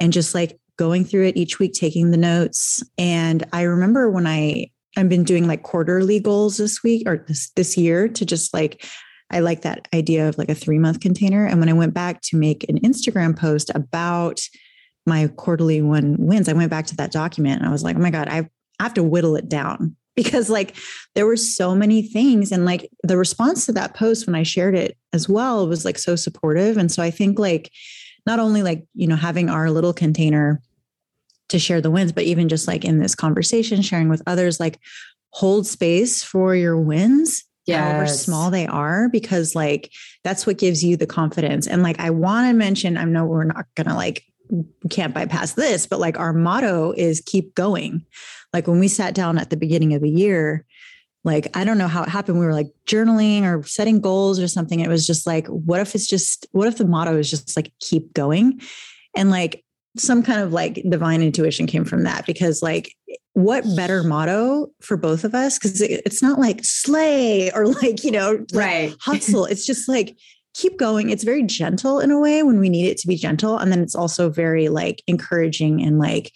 [0.00, 2.82] And just like going through it each week, taking the notes.
[2.98, 7.50] And I remember when I I've been doing like quarterly goals this week or this
[7.56, 8.84] this year to just like
[9.30, 11.46] I like that idea of like a three month container.
[11.46, 14.40] And when I went back to make an Instagram post about
[15.06, 18.00] my quarterly one wins, I went back to that document and I was like, oh
[18.00, 18.48] my God, I
[18.80, 20.76] have to whittle it down because like
[21.14, 22.52] there were so many things.
[22.52, 25.98] And like the response to that post when I shared it as well was like
[25.98, 26.76] so supportive.
[26.76, 27.70] And so I think like
[28.26, 30.60] not only like, you know, having our little container
[31.48, 34.78] to share the wins, but even just like in this conversation, sharing with others, like
[35.30, 37.80] hold space for your wins yes.
[37.80, 39.90] however small they are, because like
[40.24, 41.66] that's what gives you the confidence.
[41.66, 44.24] And like I want to mention, I know we're not gonna like
[44.90, 48.04] can't bypass this, but like our motto is keep going.
[48.52, 50.66] Like when we sat down at the beginning of the year,
[51.24, 52.38] like I don't know how it happened.
[52.38, 54.80] We were like journaling or setting goals or something.
[54.80, 57.72] It was just like, what if it's just, what if the motto is just like
[57.80, 58.60] keep going?
[59.14, 59.64] And like
[59.98, 62.94] some kind of like divine intuition came from that because like
[63.34, 68.10] what better motto for both of us because it's not like slay or like you
[68.10, 70.16] know like right hustle it's just like
[70.54, 73.58] keep going it's very gentle in a way when we need it to be gentle
[73.58, 76.32] and then it's also very like encouraging and like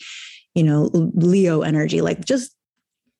[0.54, 2.54] you know leo energy like just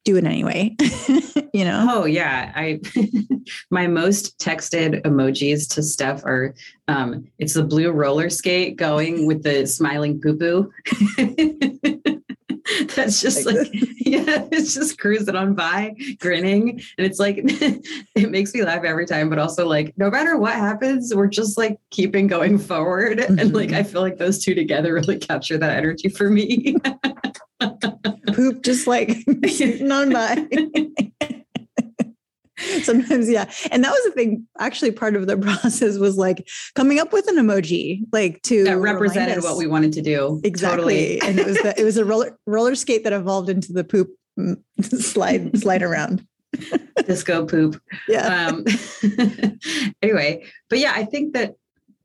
[0.07, 0.75] do it anyway
[1.57, 1.87] you know?
[1.91, 2.53] Oh yeah.
[2.55, 2.81] I
[3.71, 6.55] my most texted emojis to steph are
[6.87, 10.71] um it's the blue roller skate going with the smiling poo poo
[12.95, 16.81] that's just like, yeah, it's just cruising on by, grinning.
[16.99, 20.55] And it's like, it makes me laugh every time, but also like, no matter what
[20.55, 23.19] happens, we're just like keeping going forward.
[23.19, 23.39] Mm-hmm.
[23.39, 26.77] And like, I feel like those two together really capture that energy for me.
[28.33, 29.17] Poop just like
[29.91, 30.47] on by
[32.83, 33.51] sometimes yeah.
[33.71, 37.29] And that was a big actually part of the process was like coming up with
[37.29, 40.41] an emoji like to that represented what we wanted to do.
[40.45, 41.19] Exactly.
[41.19, 41.21] Totally.
[41.29, 44.11] and it was the, it was a roller roller skate that evolved into the poop
[44.39, 46.27] mm, slide slide around.
[47.07, 47.81] Disco poop.
[48.09, 48.49] Yeah.
[48.49, 48.65] Um,
[50.03, 51.55] anyway but yeah i think that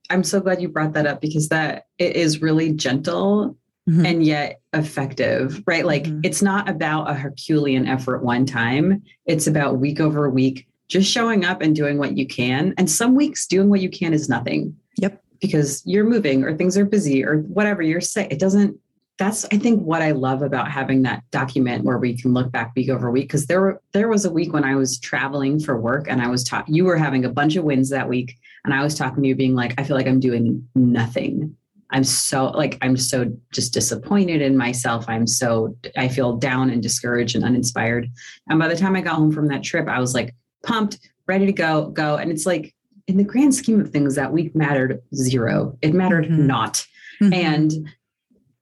[0.09, 3.57] i'm so glad you brought that up because that it is really gentle
[3.89, 4.05] mm-hmm.
[4.05, 5.85] and yet effective, right?
[5.85, 6.21] Like mm-hmm.
[6.23, 11.45] it's not about a Herculean effort one time, it's about week over week, just showing
[11.45, 12.73] up and doing what you can.
[12.77, 14.75] And some weeks doing what you can is nothing.
[14.97, 15.21] Yep.
[15.39, 18.31] Because you're moving or things are busy or whatever you're sick.
[18.31, 18.77] It doesn't
[19.21, 22.71] that's I think what I love about having that document where we can look back
[22.75, 25.79] week over week because there were there was a week when I was traveling for
[25.79, 28.73] work and I was taught you were having a bunch of wins that week and
[28.73, 31.55] I was talking to you being like I feel like I'm doing nothing
[31.91, 35.05] I'm so like I'm so just disappointed in myself.
[35.07, 38.09] I'm so I feel down and discouraged and uninspired.
[38.47, 41.45] And by the time I got home from that trip, I was like pumped, ready
[41.45, 42.15] to go, go.
[42.15, 42.73] And it's like
[43.07, 45.77] in the grand scheme of things, that week mattered zero.
[45.81, 46.47] It mattered mm-hmm.
[46.47, 46.85] not.
[47.21, 47.33] Mm-hmm.
[47.33, 47.89] And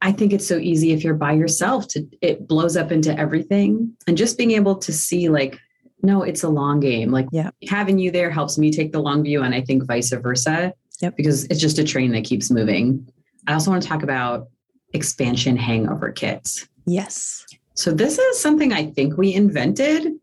[0.01, 3.93] I think it's so easy if you're by yourself to it blows up into everything.
[4.07, 5.59] And just being able to see like,
[6.01, 7.11] no, it's a long game.
[7.11, 7.51] Like yeah.
[7.67, 9.43] having you there helps me take the long view.
[9.43, 10.73] And I think vice versa.
[11.01, 11.15] Yep.
[11.15, 13.07] Because it's just a train that keeps moving.
[13.47, 14.47] I also want to talk about
[14.93, 16.67] expansion hangover kits.
[16.86, 17.45] Yes.
[17.73, 20.13] So this is something I think we invented.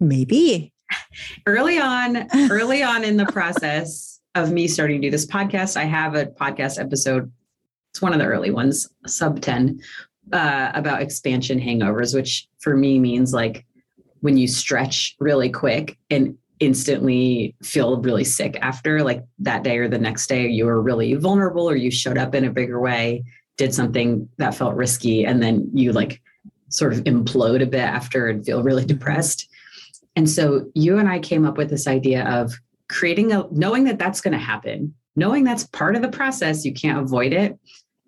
[0.00, 0.72] Maybe.
[1.46, 5.84] Early on, early on in the process of me starting to do this podcast, I
[5.84, 7.30] have a podcast episode.
[7.90, 9.80] It's one of the early ones, sub 10,
[10.32, 13.64] uh, about expansion hangovers, which for me means like
[14.20, 19.88] when you stretch really quick and instantly feel really sick after like that day or
[19.88, 23.24] the next day you were really vulnerable or you showed up in a bigger way
[23.56, 26.20] did something that felt risky and then you like
[26.68, 28.98] sort of implode a bit after and feel really mm-hmm.
[28.98, 29.48] depressed
[30.16, 32.52] and so you and i came up with this idea of
[32.88, 36.72] creating a knowing that that's going to happen knowing that's part of the process you
[36.72, 37.58] can't avoid it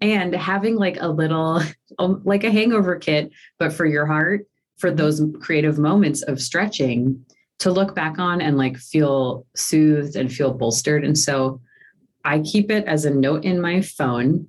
[0.00, 1.60] and having like a little
[1.98, 7.24] um, like a hangover kit but for your heart for those creative moments of stretching
[7.60, 11.04] to look back on and like feel soothed and feel bolstered.
[11.04, 11.60] And so
[12.24, 14.48] I keep it as a note in my phone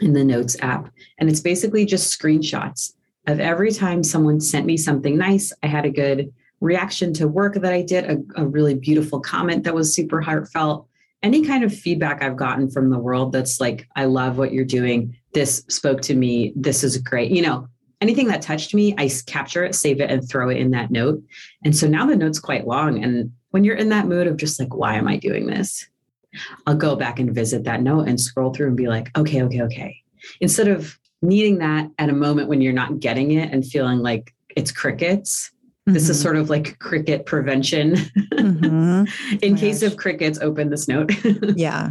[0.00, 0.92] in the notes app.
[1.18, 2.92] And it's basically just screenshots
[3.26, 5.52] of every time someone sent me something nice.
[5.62, 9.64] I had a good reaction to work that I did, a, a really beautiful comment
[9.64, 10.86] that was super heartfelt.
[11.22, 14.64] Any kind of feedback I've gotten from the world that's like, I love what you're
[14.64, 15.16] doing.
[15.34, 16.52] This spoke to me.
[16.56, 17.30] This is great.
[17.30, 17.68] You know,
[18.00, 21.22] anything that touched me, I capture it, save it, and throw it in that note.
[21.64, 23.02] And so now the note's quite long.
[23.02, 25.86] And when you're in that mood of just like, why am I doing this?
[26.66, 29.62] I'll go back and visit that note and scroll through and be like, okay, okay,
[29.62, 29.96] okay.
[30.40, 34.34] Instead of needing that at a moment when you're not getting it and feeling like
[34.56, 35.50] it's crickets.
[35.50, 35.94] Mm-hmm.
[35.94, 36.22] This is mm-hmm.
[36.22, 37.96] sort of like cricket prevention.
[38.32, 39.36] Mm-hmm.
[39.42, 39.60] in right.
[39.60, 41.12] case of crickets, open this note.
[41.56, 41.90] yeah.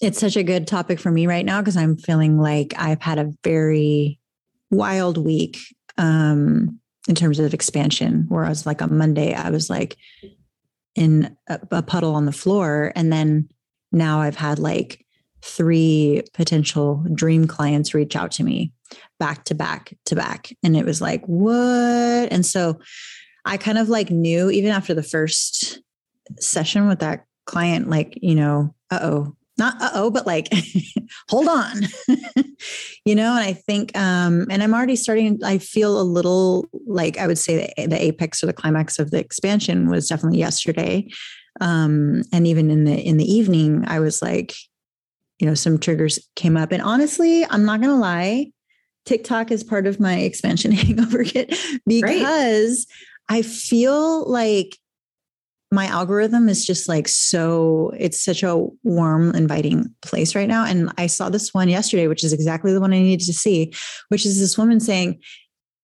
[0.00, 3.18] it's such a good topic for me right now because I'm feeling like I've had
[3.18, 4.20] a very
[4.70, 5.58] wild week
[5.98, 8.26] um, in terms of expansion.
[8.28, 9.96] where I was like on Monday, I was like
[10.94, 12.92] in a, a puddle on the floor.
[12.96, 13.48] And then
[13.92, 15.04] now I've had like
[15.42, 18.72] three potential dream clients reach out to me
[19.18, 20.52] back to back to back.
[20.62, 22.32] And it was like, what?
[22.32, 22.80] And so
[23.44, 25.80] I kind of like knew even after the first
[26.40, 30.48] session with that client, like, you know, uh oh, not uh oh, but like,
[31.28, 31.82] hold on,
[33.04, 33.32] you know.
[33.32, 35.38] And I think, um, and I'm already starting.
[35.44, 39.18] I feel a little like I would say the, apex or the climax of the
[39.18, 41.08] expansion was definitely yesterday,
[41.60, 44.54] um, and even in the in the evening, I was like,
[45.38, 48.50] you know, some triggers came up, and honestly, I'm not gonna lie,
[49.06, 53.38] TikTok is part of my expansion hangover kit because Great.
[53.38, 54.76] I feel like
[55.76, 60.64] my algorithm is just like so it's such a warm inviting place right now.
[60.64, 63.72] And i saw this one yesterday which is exactly the one i needed to see
[64.08, 65.20] which is this woman saying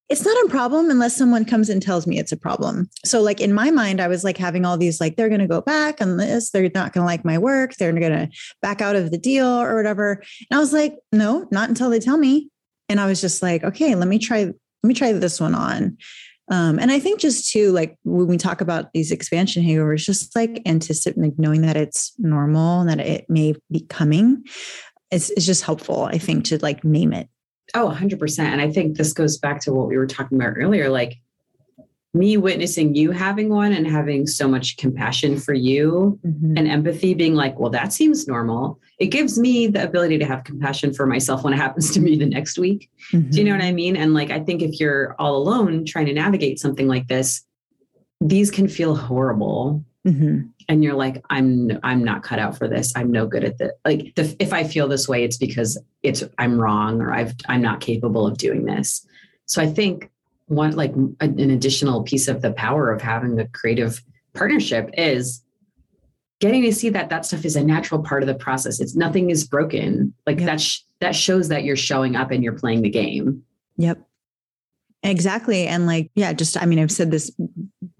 [0.08, 2.90] it's not a problem unless someone comes and tells me it's a problem.
[3.04, 5.46] So like in my mind i was like having all these like they're going to
[5.56, 8.28] go back on this they're not going to like my work they're going to
[8.62, 10.22] back out of the deal or whatever.
[10.50, 12.48] And i was like no not until they tell me.
[12.88, 15.98] And i was just like okay let me try let me try this one on
[16.50, 20.34] um, and I think just too, like when we talk about these expansion hangovers, just
[20.34, 24.44] like anticipating, like knowing that it's normal and that it may be coming,
[25.10, 27.28] it's, it's just helpful, I think, to like name it.
[27.74, 28.38] Oh, 100%.
[28.40, 30.88] And I think this goes back to what we were talking about earlier.
[30.88, 31.16] Like
[32.14, 36.56] me witnessing you having one and having so much compassion for you mm-hmm.
[36.58, 40.44] and empathy being like well that seems normal it gives me the ability to have
[40.44, 43.30] compassion for myself when it happens to me the next week mm-hmm.
[43.30, 46.06] do you know what i mean and like i think if you're all alone trying
[46.06, 47.42] to navigate something like this
[48.20, 50.46] these can feel horrible mm-hmm.
[50.68, 53.72] and you're like i'm i'm not cut out for this i'm no good at this
[53.86, 57.62] like the, if i feel this way it's because it's i'm wrong or i've i'm
[57.62, 59.06] not capable of doing this
[59.46, 60.10] so i think
[60.46, 64.02] one like an additional piece of the power of having a creative
[64.34, 65.42] partnership is
[66.40, 68.80] getting to see that that stuff is a natural part of the process.
[68.80, 70.12] It's nothing is broken.
[70.26, 70.46] Like yep.
[70.46, 73.44] that sh- that shows that you're showing up and you're playing the game.
[73.76, 73.98] Yep.
[75.02, 75.66] Exactly.
[75.66, 77.30] And like yeah just i mean i've said this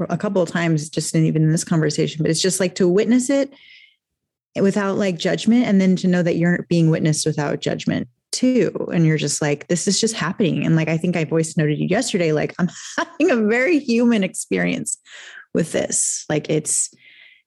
[0.09, 2.88] a couple of times just in, even in this conversation but it's just like to
[2.88, 3.52] witness it
[4.61, 8.73] without like judgment and then to know that you're being witnessed without judgment too.
[8.92, 10.64] And you're just like this is just happening.
[10.64, 12.68] And like i think i voice noted you yesterday like i'm
[12.99, 14.99] having a very human experience
[15.55, 16.25] with this.
[16.29, 16.92] Like it's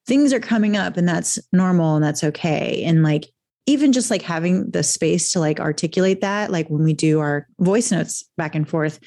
[0.08, 2.84] things are coming up and that's normal and that's okay.
[2.86, 3.26] And like
[3.66, 7.48] even just like having the space to like articulate that like when we do our
[7.60, 9.00] voice notes back and forth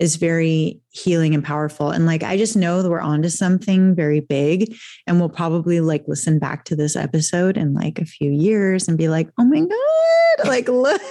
[0.00, 1.90] is very healing and powerful.
[1.90, 4.74] And like, I just know that we're onto something very big.
[5.06, 8.96] And we'll probably like listen back to this episode in like a few years and
[8.96, 11.02] be like, oh my God, like, look,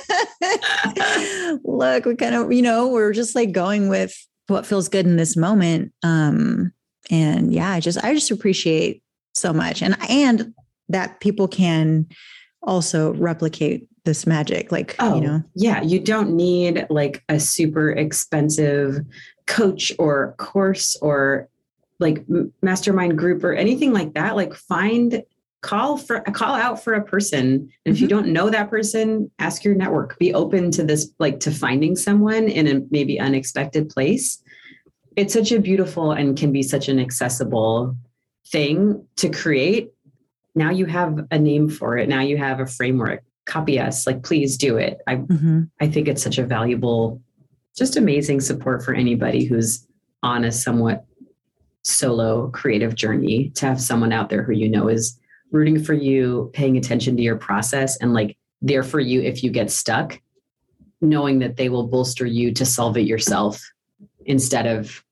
[1.63, 4.13] look, we kind of, you know, we're just like going with
[4.47, 5.93] what feels good in this moment.
[6.01, 6.73] Um,
[7.11, 9.03] and yeah, I just, I just appreciate
[9.35, 9.83] so much.
[9.83, 10.53] And, and
[10.89, 12.07] that people can
[12.63, 15.43] also replicate this magic like oh, you know?
[15.55, 18.99] yeah you don't need like a super expensive
[19.45, 21.49] coach or course or
[21.99, 22.23] like
[22.61, 24.35] mastermind group or anything like that.
[24.35, 25.23] Like find
[25.61, 27.39] call for call out for a person.
[27.41, 27.91] And mm-hmm.
[27.91, 28.17] if you mm-hmm.
[28.17, 30.17] don't know that person ask your network.
[30.17, 34.41] Be open to this like to finding someone in a maybe unexpected place.
[35.15, 37.95] It's such a beautiful and can be such an accessible
[38.47, 39.91] thing to create.
[40.55, 42.07] Now you have a name for it.
[42.07, 45.63] Now you have a framework copy us like please do it i mm-hmm.
[45.81, 47.19] i think it's such a valuable
[47.75, 49.87] just amazing support for anybody who's
[50.21, 51.05] on a somewhat
[51.83, 55.19] solo creative journey to have someone out there who you know is
[55.51, 59.49] rooting for you paying attention to your process and like there for you if you
[59.49, 60.21] get stuck
[61.01, 63.59] knowing that they will bolster you to solve it yourself
[64.25, 65.03] instead of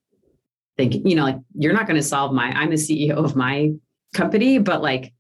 [0.78, 3.71] thinking you know like you're not going to solve my i'm the ceo of my
[4.13, 5.12] company but like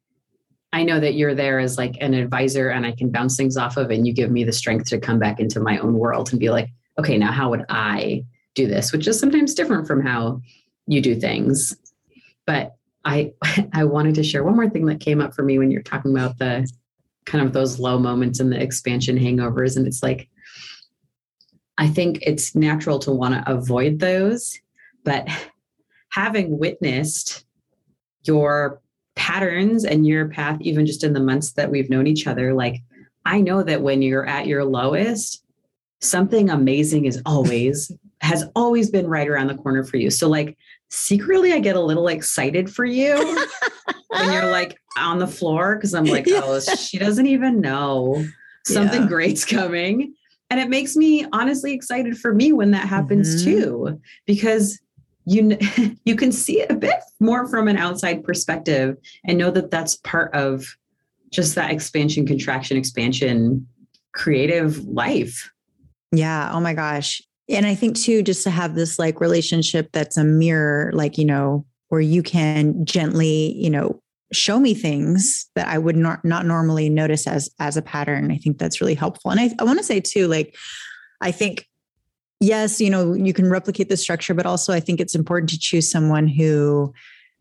[0.73, 3.77] I know that you're there as like an advisor and I can bounce things off
[3.77, 6.39] of, and you give me the strength to come back into my own world and
[6.39, 8.91] be like, okay, now how would I do this?
[8.91, 10.41] Which is sometimes different from how
[10.87, 11.75] you do things.
[12.45, 12.75] But
[13.05, 13.33] I
[13.73, 16.11] I wanted to share one more thing that came up for me when you're talking
[16.11, 16.69] about the
[17.25, 19.77] kind of those low moments and the expansion hangovers.
[19.77, 20.29] And it's like,
[21.77, 24.59] I think it's natural to want to avoid those,
[25.03, 25.27] but
[26.09, 27.45] having witnessed
[28.23, 28.81] your
[29.17, 32.81] patterns and your path, even just in the months that we've known each other, like
[33.25, 35.43] I know that when you're at your lowest,
[35.99, 37.91] something amazing is always
[38.21, 40.09] has always been right around the corner for you.
[40.09, 40.57] So like
[40.89, 43.45] secretly I get a little excited for you
[44.07, 48.25] when you're like on the floor because I'm like, oh, she doesn't even know
[48.65, 49.07] something yeah.
[49.07, 50.15] great's coming.
[50.49, 53.61] And it makes me honestly excited for me when that happens mm-hmm.
[53.61, 54.79] too, because
[55.27, 55.57] you
[56.05, 59.97] you can see it a bit more from an outside perspective and know that that's
[59.97, 60.65] part of
[61.29, 63.67] just that expansion, contraction, expansion,
[64.13, 65.51] creative life.
[66.13, 66.51] Yeah.
[66.53, 67.21] Oh my gosh.
[67.49, 71.25] And I think too, just to have this like relationship that's a mirror, like, you
[71.25, 74.01] know, where you can gently, you know,
[74.33, 78.31] show me things that I would not not normally notice as as a pattern.
[78.31, 79.31] I think that's really helpful.
[79.31, 80.55] And I, I want to say too, like,
[81.21, 81.67] I think
[82.39, 85.59] yes, you know, you can replicate the structure, but also I think it's important to
[85.59, 86.93] choose someone who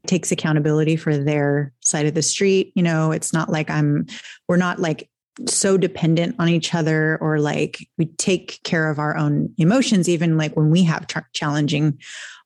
[0.06, 2.72] takes accountability for their side of the street.
[2.74, 4.06] You know, it's not like I'm
[4.48, 5.08] we're not like
[5.46, 10.38] so dependent on each other or like we take care of our own emotions even
[10.38, 11.98] like when we have ch- challenging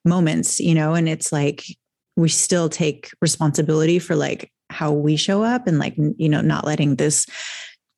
[0.03, 1.63] moments you know and it's like
[2.17, 6.65] we still take responsibility for like how we show up and like you know not
[6.65, 7.27] letting this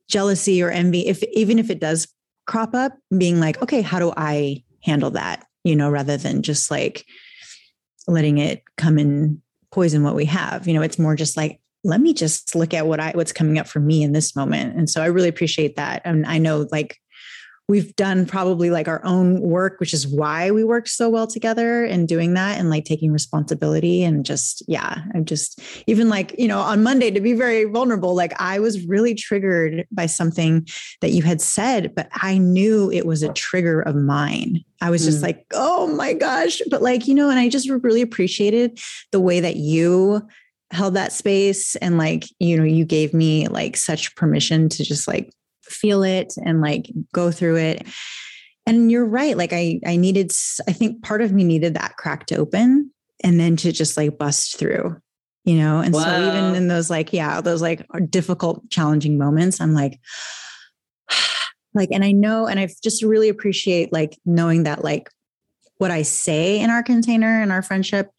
[0.07, 2.07] jealousy or envy if even if it does
[2.45, 6.69] crop up being like okay how do i handle that you know rather than just
[6.69, 7.05] like
[8.07, 9.39] letting it come and
[9.71, 12.87] poison what we have you know it's more just like let me just look at
[12.87, 14.77] what I what's coming up for me in this moment.
[14.77, 16.01] And so I really appreciate that.
[16.05, 16.97] And I know like
[17.69, 21.85] we've done probably like our own work, which is why we worked so well together
[21.85, 26.47] and doing that and like taking responsibility and just, yeah, I'm just even like, you
[26.47, 30.67] know, on Monday to be very vulnerable, like I was really triggered by something
[30.99, 34.63] that you had said, but I knew it was a trigger of mine.
[34.81, 35.23] I was just mm.
[35.23, 36.61] like, oh my gosh.
[36.69, 38.79] But like, you know, and I just really appreciated
[39.11, 40.27] the way that you
[40.71, 45.07] held that space and like you know you gave me like such permission to just
[45.07, 45.31] like
[45.73, 47.85] feel it and like go through it
[48.65, 50.31] and you're right like i i needed
[50.67, 52.91] i think part of me needed that crack to open
[53.23, 54.95] and then to just like bust through
[55.45, 56.03] you know and wow.
[56.03, 59.99] so even in those like yeah those like difficult challenging moments i'm like
[61.73, 65.09] like and i know and i just really appreciate like knowing that like
[65.77, 68.09] what i say in our container and our friendship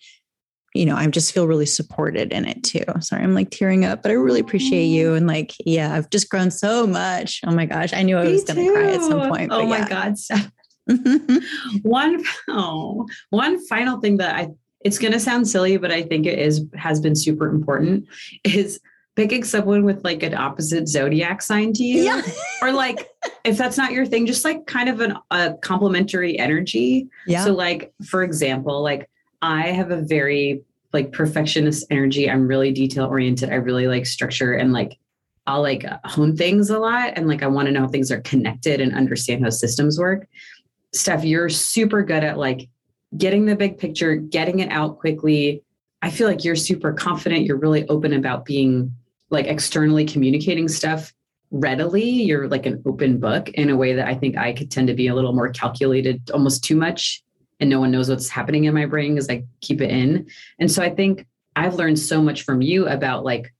[0.75, 2.85] you know, I just feel really supported in it too.
[3.01, 5.11] Sorry, I'm like tearing up, but I really appreciate you.
[5.11, 5.16] Mm.
[5.18, 7.41] And like, yeah, I've just grown so much.
[7.47, 7.93] Oh my gosh.
[7.93, 9.53] I knew I was going to cry at some point.
[9.53, 9.89] Oh my yeah.
[9.89, 10.14] God.
[11.83, 14.49] one, oh, one final thing that I,
[14.85, 18.07] it's going to sound silly, but I think it is, has been super important
[18.43, 18.81] is
[19.14, 22.20] picking someone with like an opposite zodiac sign to you yeah.
[22.61, 23.09] or like
[23.45, 27.53] if that's not your thing just like kind of an, a complementary energy yeah so
[27.53, 29.09] like for example like
[29.45, 30.64] I have a very
[30.95, 32.30] like perfectionist energy.
[32.30, 33.51] I'm really detail oriented.
[33.51, 34.99] I really like structure and like
[35.47, 38.22] I'll like hone things a lot and like I want to know how things are
[38.22, 40.26] connected and understand how systems work.
[40.95, 42.70] Steph, you're super good at like
[43.18, 45.62] getting the big picture, getting it out quickly.
[46.01, 47.45] I feel like you're super confident.
[47.45, 48.95] You're really open about being
[49.28, 51.12] like externally communicating stuff
[51.51, 52.09] readily.
[52.09, 54.95] You're like an open book in a way that I think I could tend to
[54.95, 57.24] be a little more calculated, almost too much
[57.64, 60.26] and no one knows what's happening in my brain because I keep it in.
[60.58, 63.54] And so I think I've learned so much from you about like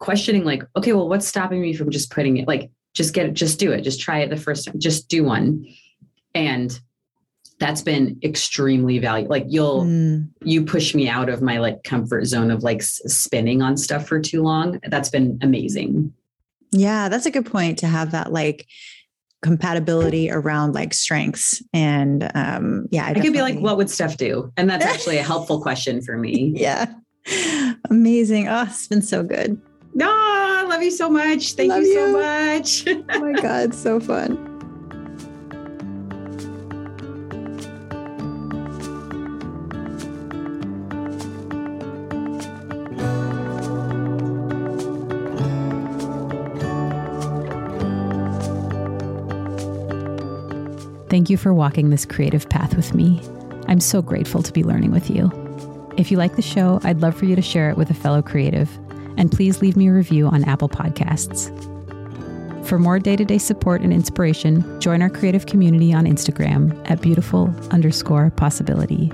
[0.00, 3.34] questioning, like, okay, well, what's stopping me from just putting it, like, just get it,
[3.34, 5.64] just do it, just try it the first time, just do one.
[6.34, 6.76] And
[7.60, 9.30] that's been extremely valuable.
[9.30, 10.28] Like you'll, mm.
[10.42, 14.18] you push me out of my like comfort zone of like spinning on stuff for
[14.18, 14.80] too long.
[14.88, 16.12] That's been amazing.
[16.72, 18.66] Yeah, that's a good point to have that like
[19.44, 24.16] compatibility around like strengths and um yeah I, I could be like what would Steph
[24.16, 24.50] do?
[24.56, 26.52] And that's actually a helpful question for me.
[26.56, 26.86] Yeah.
[27.90, 28.48] Amazing.
[28.48, 29.60] Oh it's been so good.
[29.92, 31.52] No oh, I love you so much.
[31.52, 32.84] Thank you, you so much.
[32.88, 34.53] Oh my god so fun
[51.14, 53.22] Thank you for walking this creative path with me.
[53.68, 55.30] I'm so grateful to be learning with you.
[55.96, 58.20] If you like the show, I'd love for you to share it with a fellow
[58.20, 58.68] creative,
[59.16, 61.46] and please leave me a review on Apple Podcasts.
[62.66, 67.00] For more day to day support and inspiration, join our creative community on Instagram at
[67.00, 69.12] beautiful underscore possibility.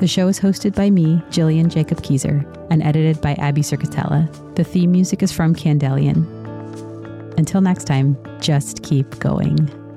[0.00, 4.28] The show is hosted by me, Gillian Jakob Kieser, and edited by Abby Circatella.
[4.54, 6.26] The theme music is from Candelian.
[7.38, 9.87] Until next time, just keep going.